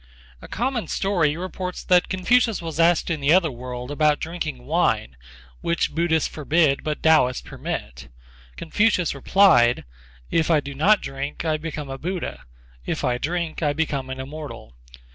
[0.41, 5.15] A common story reports that Confucius was asked in the other world about drinking wine,
[5.59, 8.07] which Buddhists forbid but Taoists permit.
[8.57, 9.85] Confucius replied:
[10.31, 12.45] "If I do not drink I become a Buddha.
[12.83, 14.73] If I drink I become an Immortal.